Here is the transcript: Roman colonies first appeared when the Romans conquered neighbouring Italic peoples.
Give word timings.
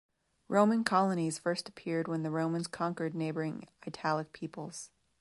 Roman 0.47 0.83
colonies 0.83 1.37
first 1.37 1.69
appeared 1.69 2.07
when 2.07 2.23
the 2.23 2.31
Romans 2.31 2.65
conquered 2.65 3.13
neighbouring 3.13 3.67
Italic 3.85 4.33
peoples. 4.33 4.89